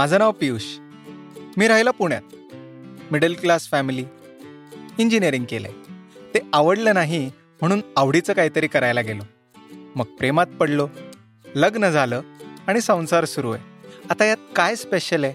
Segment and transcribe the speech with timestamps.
[0.00, 0.62] माझं नाव पियुष.
[1.56, 2.22] मी राहिला पुण्यात.
[3.12, 4.04] Middle class family.
[4.98, 5.72] इंजिनिअरिंग केलंय.
[6.34, 7.30] ते आवडलं नाही
[7.60, 9.22] म्हणून आवडीचं काहीतरी करायला गेलो.
[9.94, 10.88] मग प्रेमात पडलो.
[11.54, 12.20] लग्न झालं
[12.66, 13.64] आणि संसार सुरू आहे.
[14.10, 15.32] आता यात काय स्पेशल आहे?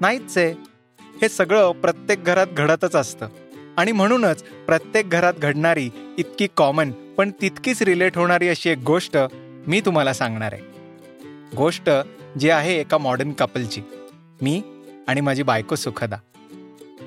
[0.00, 0.50] नाहीच आहे.
[1.00, 3.28] हे सगळं प्रत्येक घरात घडतच असतं.
[3.76, 9.16] आणि म्हणूनच प्रत्येक घरात घडणारी इतकी कॉमन पण तितकीच रिलेट होणारी अशी एक गोष्ट
[9.66, 10.62] मी तुम्हाला सांगणार आहे.
[11.56, 11.90] गोष्ट
[12.38, 13.82] जी आहे एका मॉडर्न कपलची
[14.42, 14.62] मी
[15.08, 16.16] आणि माझी बायको सुखदा.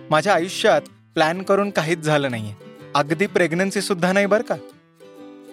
[0.09, 0.81] माझ्या आयुष्यात
[1.13, 4.55] प्लॅन करून काहीच झालं नाही आहे अगदी प्रेग्नन्सीसुद्धा नाही बरं का?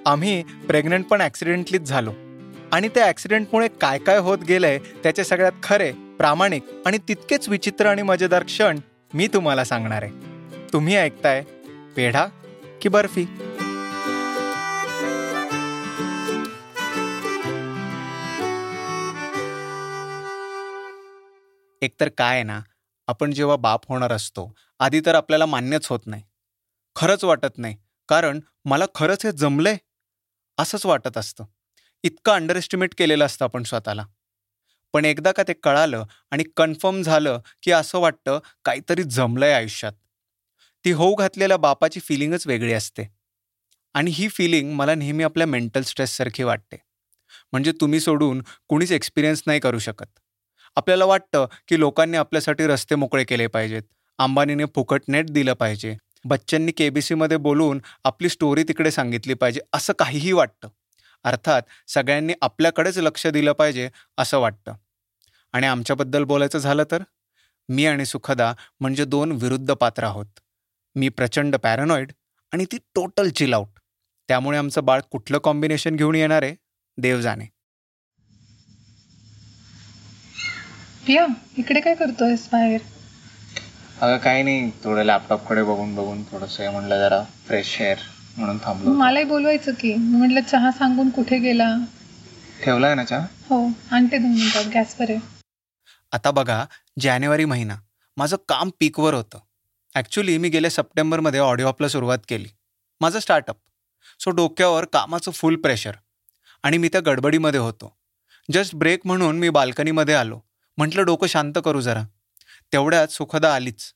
[0.07, 2.13] आम्ही प्रेग्नंट पण ॲक्सिडेंटलीच झालो.
[2.73, 8.03] आणि त्या ॲक्सिडेंटमुळे काय काय होत गेलंय त्याचे सगळ्यात खरे प्रामाणिक आणि तितकेच विचित्र आणि
[8.03, 8.79] मजेदार क्षण
[9.15, 10.13] मी तुम्हाला सांगणार आहे.
[10.73, 11.45] तुम्ही ऐकताय
[11.97, 12.27] पेढा
[12.83, 13.27] की बर्फी?
[21.87, 22.61] एकतर काय आहे ना
[23.09, 26.23] आपण जेव्हा बाप होणार असतो आधी तर आपल्याला मान्यच होत नाही.
[26.97, 27.77] खरंच वाटत नाही
[28.09, 29.77] कारण मला खरंच हे जमलंय
[30.59, 31.45] असंच वाटत असतं.
[32.05, 34.07] इतकं अंडर एस्टिमेट केलेलं असतं आपण स्वतःला.
[34.93, 39.93] पण एकदा का ते कळालं आणि कन्फर्म झालं की असं वाटतं काहीतरी जमलंय आयुष्यात.
[40.85, 43.09] ती होऊ घातलेल्या बापाची फिलिंगच वेगळी असते.
[43.95, 46.77] आणि ही फिलिंग मला नेहमी आपल्या मेंटल स्ट्रेससारखी वाटते.
[47.53, 50.19] म्हणजे तुम्ही सोडून कुणीच एक्सपिरियन्स नाही करू शकत.
[50.77, 53.83] आपल्याला वाटतं की लोकांनी आपल्यासाठी रस्ते मोकळे केले पाहिजेत.
[54.19, 55.97] अंबानीने फुकट नेट दिलं पाहिजे.
[56.25, 60.69] बच्चननी केबीसीमध्ये बोलून आपली स्टोरी तिकडे सांगितली पाहिजे असं काहीही वाटतं.
[61.25, 64.73] अर्थात सगळ्यांनी आपल्याकडेच लक्ष दिलं पाहिजे असं वाटतं.
[65.53, 67.03] आणि आमच्याबद्दल बोलायचं झालं तर?
[67.69, 70.27] मी आणि सुखदा म्हणजे दोन विरुद्ध पात्र आहोत.
[70.95, 72.13] मी प्रचंड पॅरानॉइड
[72.53, 73.79] आणि ती टोटल चिल आउट
[74.29, 76.55] त्यामुळे आमचं बाळ कुठलं कॉम्बिनेशन घेऊन येणार आहे?
[76.99, 77.47] देव जाणे.
[81.07, 81.27] पिया
[81.59, 82.81] इकडे काय करतोयस बाहेर?
[84.01, 84.71] अगं काही नाही.
[84.85, 87.99] थोडं लॅपटॉपकडे बघून बघून थोडंसं हे म्हणलं जरा फ्रेश एअर
[88.37, 88.93] म्हणून थांबलो.
[88.93, 89.95] मलाही बोलवायचं की.
[89.95, 91.75] मी म्हटलं चहा सांगून कुठे गेला?
[92.65, 93.27] ठेवलाय ना चहा?
[93.49, 95.19] हो आणते दोन मिनिटात गॅसवर आहे
[96.13, 96.65] आता बघा
[97.01, 97.77] जानेवारी महिना.
[98.17, 99.39] माझं काम पीकवर होतं.
[99.95, 102.49] ॲक्च्युली मी गेल्या सप्टेंबरमध्ये ऑडिओ आपला सुरुवात केली.
[103.01, 103.57] माझं स्टार्टअप
[104.21, 105.93] सो डोक्यावर कामाचं फुल प्रेशर
[106.65, 107.93] आणि मी त्या गडबडीमध्ये होतो.
[108.49, 110.39] जस्ट ब्रेक म्हणून मी बाल्कनीमध्ये आलो.
[110.79, 112.03] म्हटलं डोकं शांत करू जरा.
[112.73, 113.93] तेवढ्यात सुखदा आलीच.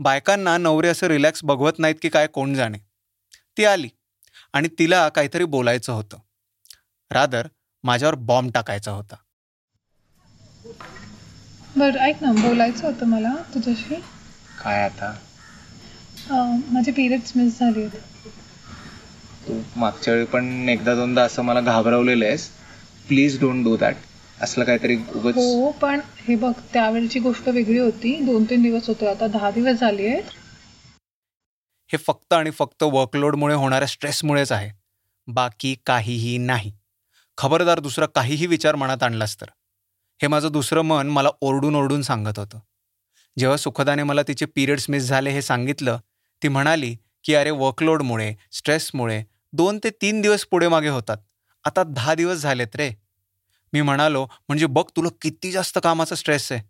[0.00, 2.78] बायकांना नवरे असं रिलॅक्स बघवत नाहीत की काय कोण जाणे.
[3.58, 3.88] ती आली
[4.52, 6.18] आणि तिला काहीतरी बोलायचं होतं.
[7.10, 7.46] रादर
[7.84, 9.16] माझ्यावर बॉम्ब टाकायचा होता.
[11.76, 13.94] बरं ऐक ना बोलायचं होतं मला तुझ्याशी.
[14.64, 15.14] काय आता?
[16.72, 22.48] माझे पिरियड्स मिस झाले तू मागच्या वेळी पण एकदा दोनदा असं मला घाबरवलेलं आहेस.
[23.08, 23.96] प्लीज डोंट डू दॅट
[24.42, 28.20] असलं काहीतरी उगच हो पण हे बघ त्यावेळची गोष्ट वेगळी होती.
[28.20, 29.06] दोन तीन दिवस होते.
[29.06, 30.22] आता दहा दिवस झाले आहेत.
[31.92, 34.70] हे फक्त आणि फक्त वर्कलोडमुळे होणाऱ्या स्ट्रेसमुळेच आहे.
[35.26, 36.72] बाकी काहीही नाही.
[37.38, 39.46] खबरदार दुसरा काहीही विचार मनात आणलास तर.
[40.22, 42.58] हे माझं दुसरं मन मला ओरडून ओरडून सांगत होतं.
[43.38, 45.98] जेव्हा सुखदाने मला तिचे पिरियड्स मिस झाले हे सांगितलं
[46.42, 49.22] ती म्हणाली की अरे वर्कलोडमुळे स्ट्रेसमुळे
[49.52, 51.16] दोन ते तीन दिवस पुढे मागे होतात.
[51.64, 53.01] आता दहा दिवस झालेत रे.
[53.72, 56.62] मी म्हणालो म्हणजे बघ तुला किती जास्त कामाचा स्ट्रेस आहे.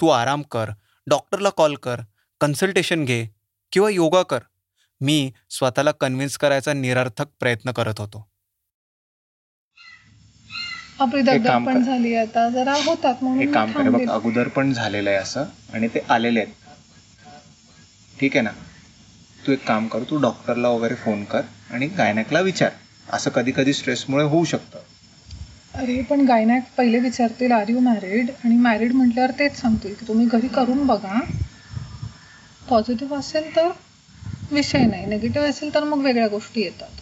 [0.00, 0.70] तू आराम कर
[1.06, 2.00] डॉक्टरला कॉल कर
[2.40, 3.26] कन्सल्टेशन घे
[3.72, 4.38] किंवा योगा कर.
[5.00, 8.26] मी स्वतःला कन्व्हिन्स करायचा निरर्थक प्रयत्न करत होतो.
[11.66, 11.80] पण कर.
[11.80, 12.48] झाली आता.
[12.48, 13.88] जरा होतात म्हणून काम कर.
[13.90, 16.54] बघ अगोदर पण झालेलं आहे असं आणि ते आलेले आहेत.
[18.20, 18.50] ठीक आहे ना?
[19.46, 20.02] तू एक काम कर.
[20.10, 21.40] तू डॉक्टरला वगैरे फोन कर
[21.70, 22.70] आणि गायनॅकला विचार.
[23.12, 24.78] असं कधी कधी स्ट्रेसमुळे होऊ शकतं.
[25.74, 30.26] अरे पण गायनॅक पहिले विचारतील आर यू मॅरिड आणि मॅरिड म्हटल्यावर तेच सांगतील की तुम्ही
[30.26, 31.20] घरी करून बघा.
[32.68, 33.68] पॉझिटिव्ह असेल तर
[34.52, 35.06] विषय नाही.
[35.06, 37.00] निगेटिव्ह असेल तर मग वेगळ्या गोष्टी येतात.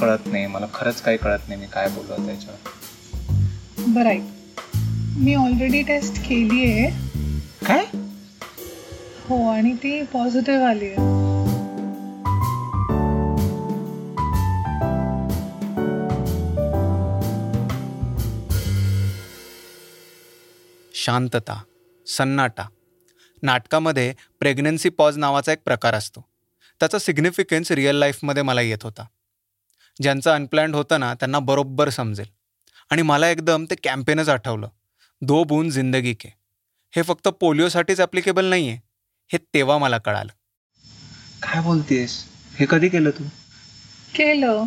[0.00, 0.46] कळत नाही.
[0.46, 2.70] मला खरंच काही कळत नाही मी काय बोललो त्याच्यावर.
[3.86, 4.22] बरं ऐक.
[5.16, 6.86] मी ऑलरेडी टेस्ट केली आहे
[7.66, 7.84] काय?
[9.28, 11.11] हो आणि ती पॉझिटिव्ह आली आहे
[21.02, 21.62] शांतता
[22.06, 22.64] सन्नाटा.
[23.42, 26.24] नाटकामध्ये प्रेग्नन्सी पॉज नावाचा एक प्रकार असतो.
[26.80, 29.06] त्याचा सिग्निफिकन्स रिअल लाईफमध्ये मला येत होता.
[30.02, 32.26] ज्यांचं अनप्लॅन्ड होतं ना त्यांना बरोबर समजेल.
[32.90, 34.68] आणि मला एकदम ते कॅम्पेनच आठवलं.
[35.22, 36.34] दो बून जिंदगी के.
[36.96, 38.78] हे फक्त पोलिओसाठीच ॲप्लिकेबल नाही आहे
[39.32, 40.32] हे तेव्हा मला कळालं.
[41.42, 42.24] काय बोलतेस?
[42.56, 43.24] हे कधी केलं तू?
[44.14, 44.64] केलं.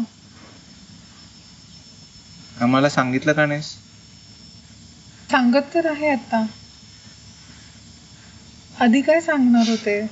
[2.61, 3.84] आम्हाला सांगितलं का नाहीस?
[5.31, 6.45] सांगत तर आहे आता.
[8.79, 10.05] आधी काय सांगणार होते?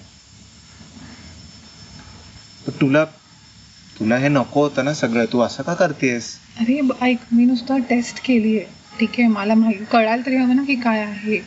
[2.81, 3.05] तुला
[3.99, 5.25] तुला हे नको होतं ना सगळं.
[5.33, 6.37] तू असं का करतेस?
[6.59, 10.55] अरे ब- ऐक मी नुसतं टेस्ट केली आहे ठीक आहे मला माहिती कळायला तरी हवं
[10.55, 11.37] ना की काय आहे.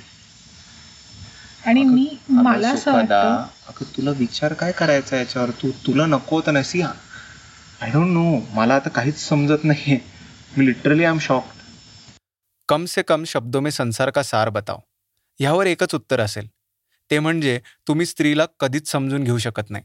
[1.66, 5.50] आणि अगं- मी अगं मला असं सुखदा, वाटतं अगं तुला विचार काय करायचा याच्यावर?
[5.50, 9.98] तू तुला नको होतं ना सी आय डोंट नो मला आता काहीच समजत नाहीये.
[10.56, 11.44] मी लिटरली आय एम शॉक
[12.68, 14.78] कम से कम शब्दों में संसार का सार बताओ।
[15.40, 16.48] ह्यावर एकच उत्तर असेल।
[17.10, 19.84] ते म्हणजे तुम्ही स्त्रीला कधीच समजून घेऊ शकत नाही.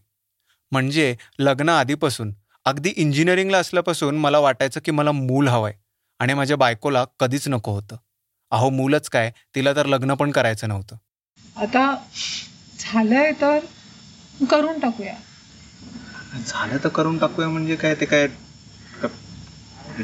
[0.71, 2.33] म्हणजे लग्न आधीपासून
[2.65, 5.73] अगदी इंजिनिअरिंगला असल्यापासून मला वाटायचं की मला मूल हवंय
[6.19, 7.95] आणि माझ्या बायकोला कधीच नको होतं.
[8.51, 9.31] अहो मूलच काय?
[9.55, 10.95] तिला तर लग्न पण करायचं नव्हतं.
[11.55, 11.95] आता
[12.79, 13.59] झालंय तर
[14.49, 15.15] करून टाकूया.
[16.47, 17.95] झालं तर करून टाकूया म्हणजे काय?
[17.95, 18.27] ते काय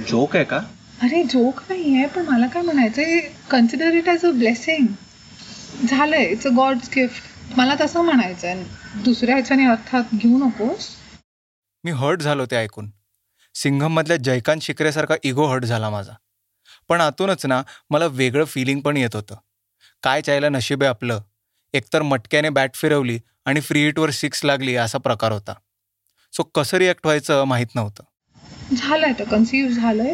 [0.10, 0.60] जोक आहे का?
[1.04, 3.02] अरे जोक नाही आहे पण मला काय म्हणायचं
[3.50, 4.88] consider it as a blessing
[5.88, 10.88] झालंय इट्स अ गॉड्स गिफ्ट मला तसं म्हणायचं आहे दुसऱ्या ह्याच्याने अर्थात घेऊ नकोस.
[11.84, 12.90] मी हर्ट झालो ते ऐकून.
[13.56, 16.14] सिंघममधल्या जयकांत शिकरेसारखा इगो हर्ट झाला माझा.
[16.90, 19.36] पण आतूनच ना मला वेगळं फिलिंग पण येत होतं.
[20.04, 21.20] काय चायला नशीब आहे आपलं.
[21.74, 25.54] एकतर मटक्याने बॅट फिरवली आणि फ्री हिटवर सिक्स लागली असा प्रकार होता.
[26.34, 28.04] सो कसं रिॲक्ट व्हायचं माहीत नव्हतं.
[28.76, 30.14] झालंय तर कन्सिव्ह झालंय.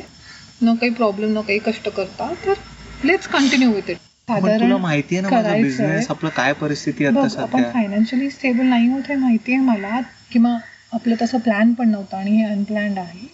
[0.63, 2.53] न काही प्रॉब्लेम न काही कष्ट करता तर
[3.05, 5.63] लेट्स कंटिन्यू विथ इट साधारण माहितीये ना माझा करायचंय.
[5.63, 9.99] बिझनेस आपलं काय परिस्थिती आहे आपण फायनान्शियली स्टेबल नाही होत हे माहिती आहे मला
[10.31, 10.57] किंवा
[10.93, 13.27] आपलं तसं प्लॅन पण नव्हतं आणि हे अनप्लॅन्ड आहे.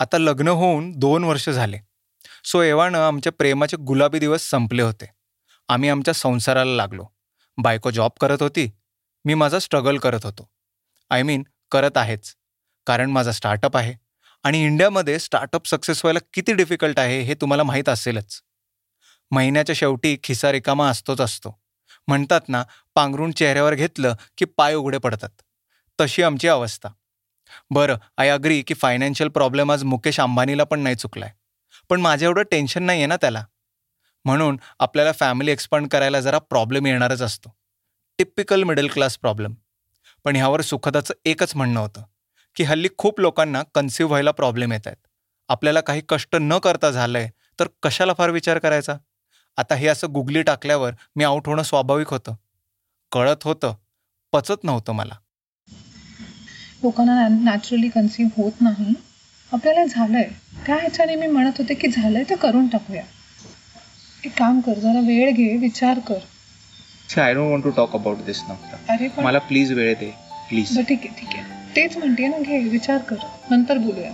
[0.00, 1.78] आता लग्न होऊन दोन वर्ष झाले.
[2.44, 5.06] सो एव्हानं आमच्या प्रेमाचे गुलाबी दिवस संपले होते.
[5.68, 7.06] आम्ही आमच्या संसाराला लागलो.
[7.58, 8.70] बायको जॉब करत होती.
[9.24, 10.48] मी माझा स्ट्रगल करत होतो.
[11.10, 12.34] आय मीन करत आहेच.
[12.86, 14.03] कारण माझा स्टार्टअप आहे.
[14.44, 18.42] आणि इंडियामध्ये स्टार्टअप सक्सेस व्हायला किती डिफिकल्ट आहे हे तुम्हाला माहीत असेलच.
[19.30, 21.60] महिन्याच्या शेवटी खिसा रिकामा असतोच असतो.
[22.08, 22.64] म्हणतात ना
[22.94, 25.28] पांघरून चेहऱ्यावर घेतलं की पाय उघडे पडतात.
[26.00, 26.88] तशी आमची अवस्था.
[27.70, 31.30] बरं आय अग्री की फायनान्शियल प्रॉब्लेम आज मुकेश अंबानीला पण नाही चुकलाय.
[31.90, 33.44] पण माझ्या एवढं टेन्शन नाही आहे ना त्याला.
[34.24, 37.56] म्हणून आपल्याला फॅमिली एक्सपांड करायला जरा प्रॉब्लेम येणारच असतो.
[38.18, 39.54] टिपिकल मिडल क्लास प्रॉब्लेम
[40.24, 42.02] पण ह्यावर सुखदाचं एकच म्हणणं होतं.
[42.56, 44.96] की हल्ली खूप लोकांना कन्सिव्ह व्हायला प्रॉब्लेम येत आहेत.
[45.48, 47.28] आपल्याला काही कष्ट न करता झालंय
[47.60, 48.96] तर कशाला फार विचार करायचा?
[49.56, 52.34] आता हे असं गुगली टाकल्यावर मी आऊट होणं स्वाभाविक होतं.
[53.12, 53.74] कळत होतं
[54.32, 55.14] पचत नव्हतं मला.
[56.82, 58.94] लोकांना नॅचरली कन्सिव्ह होत नाही.
[59.52, 60.28] आपल्याला झालंय.
[60.66, 63.02] त्या ह्याच्याने मी म्हणत होते की झालंय तर करून टाकूया.
[64.24, 66.18] एक काम कर जरा वेळ घे विचार कर.
[67.20, 70.10] I don't want to talk about this नाव अरे मला प्लीज वेळ दे
[70.48, 71.63] प्लीज ठीक आहे ठीक आहे.
[71.76, 73.16] तेच म्हणते ना घे विचार कर.
[73.50, 74.10] नंतर बोलूया.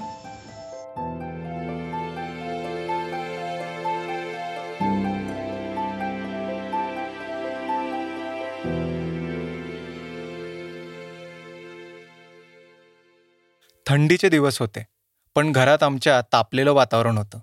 [13.87, 14.87] थंडीचे दिवस होते
[15.35, 17.39] पण घरात आमच्या तापलेलं वातावरण होतं.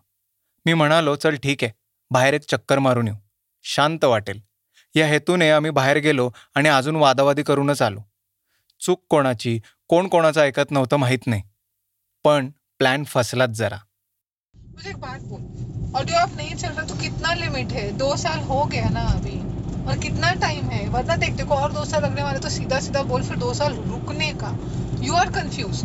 [0.65, 1.73] मी म्हणालो चल ठीक आहे
[2.11, 3.15] बाहेर एक चक्कर मारून येऊ.
[3.63, 4.39] शांत वाटेल.
[4.95, 7.99] या हेतूने आम्ही बाहेर गेलो आणि अजून वादावादी करूनच आलो.
[8.79, 9.59] चूक कोणाची?
[9.89, 11.41] कोण कोणाचं ऐकत नव्हतं माहीत नाही.
[12.23, 13.77] पण प्लॅन फसलाच जरा.
[14.53, 15.41] मुझे एक बात बोल.
[15.95, 17.91] ऑडियो ऑफ नहीं चल रहा तो कितना लिमिट है?
[17.91, 19.37] दो साल हो गया ना अभी.
[19.87, 20.87] और कितना टाइम है?
[20.89, 23.73] वरना देखते को और दो साल लगने वाले तो सीधा सीधा बोल फिर दो साल
[23.73, 24.51] रुकने का.
[25.03, 25.81] यू आर कंफ्यूज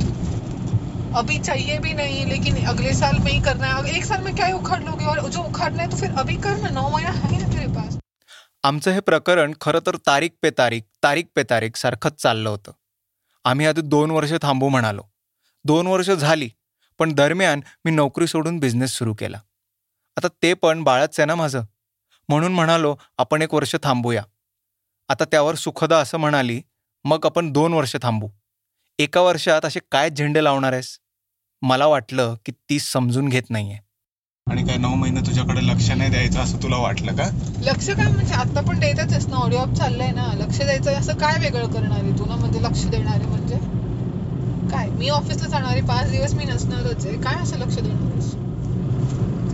[1.16, 3.96] अभी चाहिए भी नहीं लेकिन अगले साल में ही करना है.
[3.96, 5.04] एक साल में क्या ही उखाड़ लोगे?
[5.04, 7.98] और जो उखाड़ना है तो फिर अभी कर ना नौ महीना है ना तेरे पास.
[8.64, 12.72] आमचं हे प्रकरण खरं तर तारीख पे तारीख तारीख पे तारीख सारखंच चाललं होतं.
[13.44, 15.02] आम्ही आधी दोन वर्ष थांबू म्हणालो.
[15.64, 16.48] दोन वर्ष झाली
[16.98, 19.40] पण दरम्यान मी नोकरी सोडून बिझनेस सुरू केला.
[20.16, 21.62] आता ते पण बाळच आहे ना माझं.
[22.28, 24.22] म्हणून म्हणालो आपण एक वर्ष थांबूया.
[25.08, 26.62] आता त्यावर सुखदा असं म्हणाली
[27.04, 28.28] मग आपण दोन वर्ष थांबू.
[28.98, 30.98] एका वर्षात असे काय झेंडे लावणार आहेस?
[31.62, 33.78] मला वाटलं की ती समजून घेत नाहीये.
[34.46, 37.24] आणि काय नऊ महिने तुझ्याकडे लक्ष नाही द्यायचं असं तुला वाटलं का?
[37.62, 39.36] लक्ष काय म्हणजे आता पण द्यायचंच ना.
[39.36, 40.26] ऑडिओ ऑफ चाललंय ना.
[40.34, 42.36] लक्ष द्यायचं असं काय वेगळं करणार आहे तू ना?
[42.36, 43.56] म्हणजे लक्ष देणार आहे म्हणजे?
[44.70, 44.88] काय?
[44.90, 45.80] मी ऑफिसला जाणार आहे.
[45.80, 47.16] पाच दिवस मी नसणारच आहे.
[47.16, 48.34] काय असं लक्ष देणार आहेस?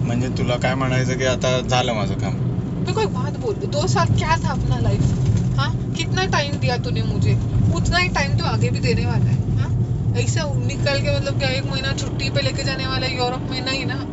[0.07, 2.39] म्हणजे तुला काय म्हणायचं की आता झालं माझं काम?
[2.87, 5.03] तो कोई बात बोल दो साल क्या था अपना लाइफ
[5.59, 5.71] हाँ?
[5.97, 7.35] कितना टाइम दिया तूने मुझे?
[7.75, 9.57] उतना ही टाइम तो आगे भी देने वाला है.
[9.59, 9.71] हाँ?
[10.21, 13.17] ऐसा निकल के मतलब क्या एक महीना छुट्टी पे लेके जाने वाला है?
[13.17, 14.05] यूरोप में नहीं ना?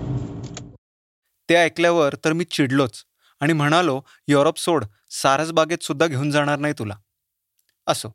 [1.49, 3.03] ते ऐकल्यावर तर मी चिडलोच
[3.39, 6.95] आणि म्हणालो युरोप सोड सारसबागेत सुद्धा घेऊन जाणार नाही तुला.
[7.87, 8.09] असो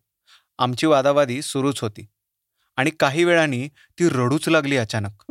[0.59, 2.07] आमची वादावादी सुरूच होती
[2.77, 3.69] आणि काही वेळाने
[3.99, 5.23] ती रडूच लागली अचानक.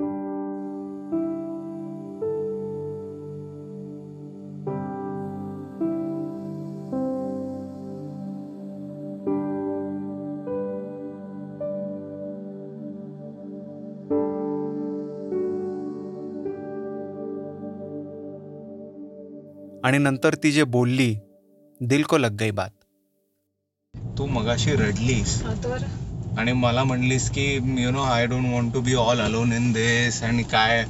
[19.90, 21.14] आणि नंतर ती जे बोलली
[21.82, 22.70] दिल को लग गई बात.
[24.18, 25.32] तू मगाशी रडलीस.
[26.40, 27.46] आणि मला म्हणलीस की
[27.84, 30.84] you know I don't want to be all alone in this आणि काय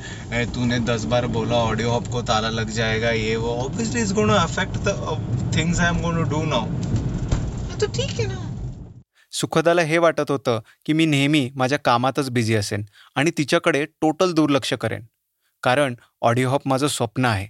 [0.56, 3.54] तूने दस बार बोला ऑडियो हॉप को ताला लग जाएगा ये वो.
[3.66, 4.96] Obviously is to affect the
[5.56, 8.40] things I am going to do now तो ठीक आहे ना.
[9.34, 12.84] सुखदाला हे वाटत होतं की मी नेहमी माझ्या कामातच बिझी असेन
[13.16, 15.06] आणि तिच्याकडे टोटल दुर्लक्ष करेन.
[15.64, 17.48] कारण ऑडिओ हॉप माझं स्वप्न आहे.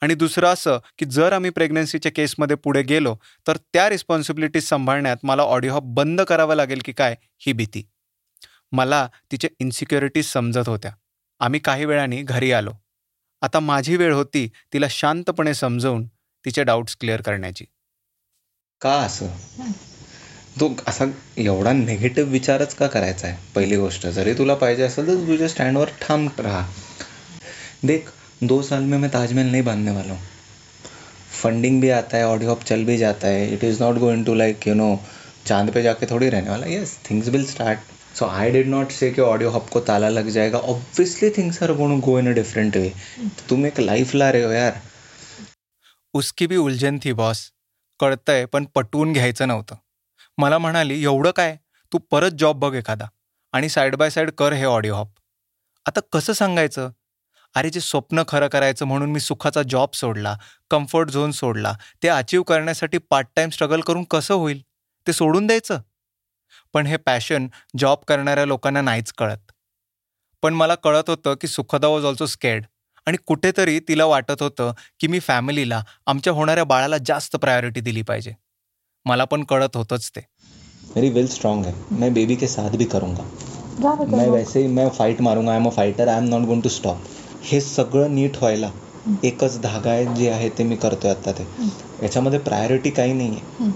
[0.00, 3.16] आणि दुसरं असं की जर आम्ही प्रेग्नन्सीच्या केसमध्ये पुढे गेलो
[3.46, 7.16] तर त्या रिस्पॉन्सिबिलिटीज सांभाळण्यात मला ऑडिओ हॉप बंद करावं लागेल की काय?
[7.38, 7.88] ही भीती.
[8.72, 10.92] मला तिच्या इन्सिक्युरिटीज समजत होत्या.
[11.40, 12.72] आम्ही काही वेळाने घरी आलो.
[13.42, 16.06] आता माझी वेळ होती तिला शांतपणे समजवून
[16.44, 17.64] तिचे डाऊट्स क्लिअर करण्याची.
[18.80, 19.26] का असं?
[20.60, 21.04] तो असा
[21.36, 25.88] एवढा निगेटिव्ह विचारच का करायचा आहे पहिली गोष्ट जरी तुला पाहिजे असेल तर तुझ्या स्टँडवर
[25.88, 26.68] ठाम राहा.
[27.82, 28.00] देख
[28.42, 30.20] दो साल में मैं ताजमहल नहीं बांधने वाला हूँ।
[31.32, 34.34] फंडिंग भी आता है ऑडियो हॉप चल भी जाता है। It is not going to
[34.34, 35.00] like you know
[35.46, 37.78] चाँद पे जाके थोड़ी रहने वाला। Yes things will start
[38.16, 41.72] so I did not say कि ऑडियो हॉप को ताला लग जाएगा। Obviously things are
[41.72, 42.92] going go in a different way
[43.48, 44.80] तुम एक लाइफ ला रहे हो यार।
[46.14, 47.50] उसकी भी उलझन थी बॉस
[48.00, 49.76] कळतंय, पण पटवून घ्यायचं नव्हतं.
[50.38, 51.56] मला म्हणाली, एवढं काय?
[51.92, 53.06] तू परत जॉब बघ एखादा.
[53.52, 55.08] आणि साईड बाय साईड कर हे ऑडिओ हॉप
[55.86, 56.90] आता कसं सांगायचं?
[57.54, 60.36] अरे जे स्वप्न खरं करायचं म्हणून मी सुखाचा जॉब सोडला
[60.70, 64.62] कम्फर्ट झोन सोडला ते अचीव करण्यासाठी पार्ट टाईम स्ट्रगल करून कसं होईल?
[65.06, 65.80] ते सोडून द्यायचं?
[66.72, 69.52] पण हे पॅशन जॉब करणाऱ्या लोकांना नाहीच कळत.
[70.42, 72.64] पण मला कळत होतं की सुखदा वॉज ऑल्सो स्केड
[73.06, 78.32] आणि कुठेतरी तिला वाटत होतं की मी फॅमिलीला आमच्या होणाऱ्या बाळाला जास्त प्रायोरिटी दिली पाहिजे.
[79.06, 80.20] मला पण कळत होतंच ते.
[80.96, 81.72] मेरी विल स्ट्रांग है.
[81.90, 83.22] मैं बेबी के साथ भी करूँगा.
[84.06, 84.28] मैं.
[84.28, 85.52] वैसे ही मैं फाईट मारूंगा.
[85.52, 87.02] I am a fighter I am not going to stop
[87.42, 88.70] हे सगळं नीट व्हायला
[89.24, 91.46] एकच धागा आहे जे आहे ते मी करतोय आत्ता ते.
[92.02, 93.70] याच्यामध्ये प्रायोरिटी काही नाही आहे.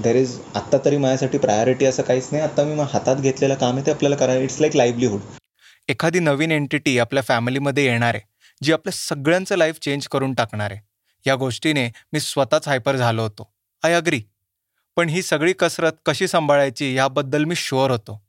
[0.00, 2.44] देर इज आत्ता तरी माझ्यासाठी प्रायोरिटी असं काहीच नाही.
[2.44, 5.20] आता मी मा- हातात घेतलेलं काम आहे ते आपल्याला करायला इट्स लाईक लाईव्हलीहूड
[5.88, 8.20] एखादी नवीन एंटिटी आपल्या फॅमिलीमध्ये येणार आहे
[8.62, 10.80] जी आपल्या सगळ्यांचं लाईफ चेंज करून टाकणार आहे.
[11.26, 13.52] या गोष्टीने मी स्वतःच हायपर झालो होतो.
[13.82, 14.22] आय अग्री
[14.96, 18.22] पण ही सगळी कसरत कशी सांभाळायची याबद्दल मी शुअर होतो.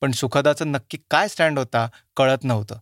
[0.00, 2.78] पण सुखदाचं नक्की काय स्टँड होता कळत नव्हतं.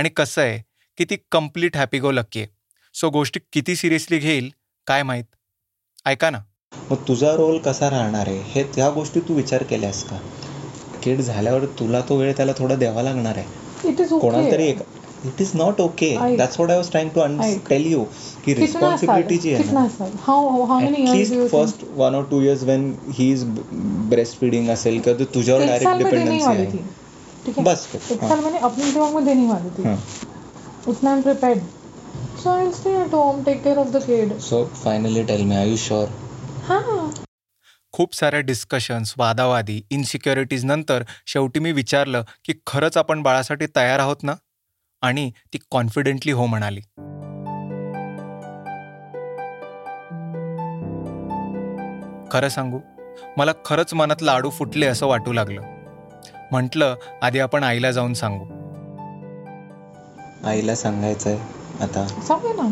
[0.00, 0.58] आणि कसं आहे
[0.98, 2.48] की ती कंप्लीट हॅपी गो लक्की आहे.
[2.94, 4.48] सो गोष्टी किती सिरियसली घेईल
[4.86, 5.24] काय माहीत?
[6.06, 6.38] ऐका ना.
[6.90, 8.42] मग तुझा रोल कसा राहणार आहे?
[8.52, 10.18] हे त्या गोष्टी तू विचार केल्यास का?
[11.04, 13.88] किड झाल्यावर तुला तो वेळ त्याला थोडा द्यावा लागणार आहे.
[13.88, 16.10] इट इज कोणाला तरी it is not okay.
[16.36, 17.20] That's what I was trying to.
[17.68, 18.04] Tell you
[18.44, 20.10] की रिस्पॉन्सिबिलिटी जी आहे कितना ना साल?
[20.22, 22.88] How how many At years when
[23.18, 23.44] he is
[24.14, 26.66] breast feeding असेल किंवा ते तुझ्यावर डायरेक्ट ही डिपेंडन्सी आहे.
[27.50, 28.20] ठीक है बस एक.
[28.20, 29.94] साल मैंने अपने दिमाग में देने वाली थी
[30.90, 31.62] उतना I prepared
[32.42, 35.56] so I will stay at home take care of the kid so finally tell me
[35.56, 36.08] are you sure
[36.68, 37.08] हां.
[37.92, 44.22] खूप साऱ्या डिस्कशन्स वादावादी इन्सिक्युरिटीज नंतर शेवटी मी विचारलं की खरंच आपण बाळासाठी तयार आहोत
[44.22, 44.34] ना?
[45.02, 46.80] आणि ती कॉन्फिडेंटली हो म्हणाली.
[52.32, 52.80] खरं सांगू
[53.38, 55.79] मला खरंच मनात लाडू फुटले असं वाटू लागलं.
[56.52, 58.44] म्हटलं आधी आपण आईला जाऊन सांगू.
[60.48, 62.06] आईला सांगायचं आहे आता.
[62.28, 62.68] समझे ना.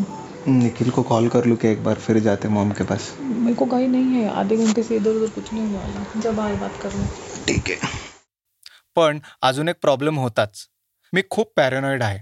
[0.46, 3.10] निखिल को कॉल कर लूँ कि एक बार फिर जाते मॉम के पास.
[3.20, 6.54] मेरे को कहीं नहीं है आधे घंटे से इधर उधर कुछ नहीं हुआ जब आए
[6.54, 7.06] बात करने
[7.46, 7.96] ठीक आहे.
[8.96, 10.66] पण अजून एक प्रॉब्लेम होताच.
[11.12, 12.18] मी खूप पॅरेनॉइड आहे.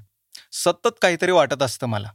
[0.52, 2.08] सतत काहीतरी वाटत असतं मला.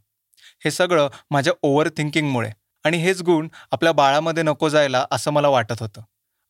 [0.65, 2.49] हे सगळं माझ्या ओव्हर थिंकिंगमुळे
[2.83, 6.01] आणि हेच गुण आपल्या बाळामध्ये नको जायला असं मला वाटत होतं.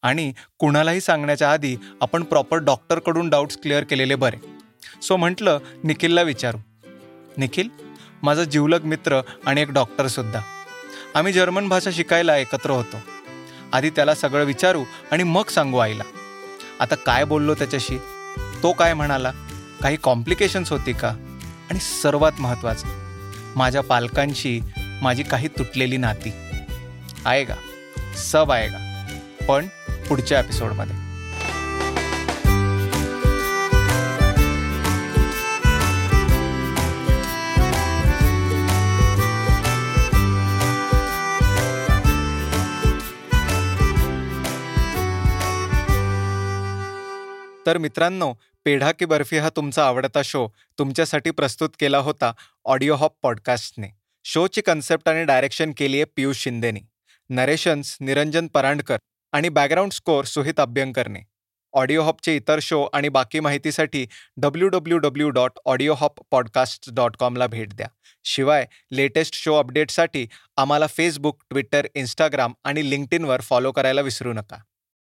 [0.02, 4.38] आणि कुणालाही सांगण्याच्या आधी आपण प्रॉपर डॉक्टरकडून डाऊट्स क्लिअर केलेले बरे.
[5.02, 6.58] सो म्हटलं निखिलला विचारू.
[7.38, 7.70] निखिल
[8.24, 10.40] माझा जिवलग मित्र आणि एक डॉक्टरसुद्धा
[11.16, 12.98] आम्ही जर्मन भाषा शिकायला एकत्र होतो.
[13.74, 16.04] आधी त्याला सगळं विचारू आणि मग सांगू आईला.
[16.80, 17.98] आता काय बोललो त्याच्याशी?
[18.64, 19.32] तो काय म्हणाला?
[19.82, 21.10] काही कॉम्प्लिकेशन्स होती का?
[21.70, 22.88] आणि सर्वात महत्त्वाचं
[23.56, 26.34] माझ्या पालकांशी माझी काही तुटलेली नाती.
[27.26, 27.56] आएगा
[28.18, 28.88] सब आएगा
[29.48, 29.68] पण
[30.12, 30.96] पुढच्या एपिसोडमध्ये.
[47.66, 48.34] तर मित्रांनो
[48.66, 50.48] पेढा की बर्फी हा तुमचा आवडता शो.
[50.80, 52.32] तुमच्यासाठी प्रस्तुत केला होता
[52.66, 53.88] ऑडिओ हॉप पॉडकास्टने
[54.24, 56.82] शोची कन्सेप्ट आणि डायरेक्शन केली आहे पियुष शिंदेनी.
[57.30, 58.98] नरेशन्स निरंजन परांडकर.
[59.32, 61.20] आणि बॅकग्राऊंड स्कोअर सुहित अभ्यंकरने.
[61.74, 64.06] ऑडिओ हॉपचे इतर शो आणि बाकी माहितीसाठी
[64.38, 67.88] W W W dot Audio Hop podcast dot कॉमला भेट द्या.
[68.24, 74.58] शिवाय लेटेस्ट शो अपडेटसाठी आम्हाला फेसबुक ट्विटर इंस्टाग्राम आणि लिंक्डइनवर फॉलो करायला विसरू नका.